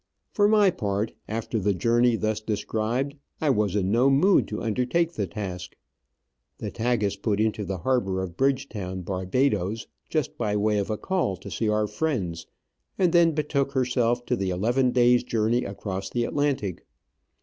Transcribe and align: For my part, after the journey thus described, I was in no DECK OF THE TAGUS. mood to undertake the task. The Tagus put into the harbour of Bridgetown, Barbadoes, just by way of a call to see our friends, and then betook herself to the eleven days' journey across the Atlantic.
For 0.33 0.47
my 0.47 0.71
part, 0.71 1.13
after 1.27 1.59
the 1.59 1.75
journey 1.75 2.15
thus 2.15 2.39
described, 2.41 3.13
I 3.39 3.51
was 3.51 3.75
in 3.75 3.91
no 3.91 4.07
DECK 4.07 4.07
OF 4.07 4.09
THE 4.09 4.09
TAGUS. 4.19 4.23
mood 4.35 4.47
to 4.47 4.63
undertake 4.63 5.13
the 5.13 5.27
task. 5.27 5.75
The 6.57 6.71
Tagus 6.71 7.15
put 7.17 7.39
into 7.39 7.63
the 7.63 7.77
harbour 7.77 8.19
of 8.23 8.35
Bridgetown, 8.35 9.03
Barbadoes, 9.03 9.85
just 10.09 10.39
by 10.39 10.55
way 10.55 10.79
of 10.79 10.89
a 10.89 10.97
call 10.97 11.37
to 11.37 11.51
see 11.51 11.69
our 11.69 11.85
friends, 11.85 12.47
and 12.97 13.13
then 13.13 13.33
betook 13.33 13.73
herself 13.73 14.25
to 14.25 14.35
the 14.35 14.49
eleven 14.49 14.89
days' 14.89 15.21
journey 15.23 15.65
across 15.65 16.09
the 16.09 16.23
Atlantic. 16.23 16.83